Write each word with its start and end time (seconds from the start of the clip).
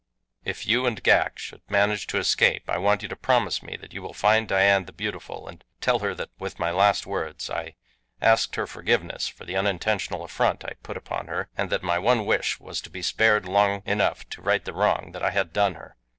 If 0.43 0.65
you 0.65 0.87
and 0.87 1.03
Ghak 1.03 1.37
should 1.37 1.61
manage 1.69 2.07
to 2.07 2.17
escape 2.17 2.67
I 2.67 2.79
want 2.79 3.03
you 3.03 3.07
to 3.07 3.15
promise 3.15 3.61
me 3.61 3.77
that 3.77 3.93
you 3.93 4.01
will 4.01 4.15
find 4.15 4.47
Dian 4.47 4.85
the 4.85 4.91
Beautiful 4.91 5.47
and 5.47 5.63
tell 5.79 5.99
her 5.99 6.15
that 6.15 6.31
with 6.39 6.57
my 6.57 6.71
last 6.71 7.05
words 7.05 7.51
I 7.51 7.75
asked 8.19 8.55
her 8.55 8.65
forgiveness 8.65 9.27
for 9.27 9.45
the 9.45 9.55
unintentional 9.55 10.23
affront 10.23 10.65
I 10.65 10.73
put 10.81 10.97
upon 10.97 11.27
her, 11.27 11.49
and 11.55 11.69
that 11.69 11.83
my 11.83 11.99
one 11.99 12.25
wish 12.25 12.59
was 12.59 12.81
to 12.81 12.89
be 12.89 13.03
spared 13.03 13.45
long 13.45 13.83
enough 13.85 14.27
to 14.29 14.41
right 14.41 14.65
the 14.65 14.73
wrong 14.73 15.11
that 15.11 15.21
I 15.21 15.29
had 15.29 15.53
done 15.53 15.75
her." 15.75 15.95